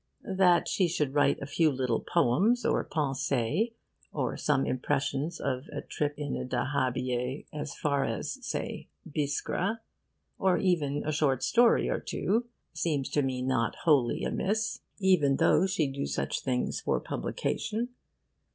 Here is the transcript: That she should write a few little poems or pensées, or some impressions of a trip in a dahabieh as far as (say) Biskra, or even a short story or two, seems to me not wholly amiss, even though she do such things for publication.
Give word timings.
That 0.35 0.67
she 0.67 0.87
should 0.87 1.13
write 1.13 1.39
a 1.43 1.45
few 1.45 1.71
little 1.71 1.99
poems 1.99 2.65
or 2.65 2.83
pensées, 2.83 3.71
or 4.11 4.35
some 4.35 4.65
impressions 4.65 5.39
of 5.39 5.67
a 5.71 5.81
trip 5.83 6.15
in 6.17 6.35
a 6.35 6.43
dahabieh 6.43 7.45
as 7.53 7.75
far 7.75 8.03
as 8.03 8.43
(say) 8.43 8.87
Biskra, 9.07 9.77
or 10.39 10.57
even 10.57 11.03
a 11.05 11.11
short 11.11 11.43
story 11.43 11.87
or 11.87 11.99
two, 11.99 12.45
seems 12.73 13.09
to 13.09 13.21
me 13.21 13.43
not 13.43 13.75
wholly 13.83 14.23
amiss, 14.23 14.79
even 14.97 15.35
though 15.35 15.67
she 15.67 15.85
do 15.85 16.07
such 16.07 16.39
things 16.39 16.81
for 16.81 16.99
publication. 16.99 17.89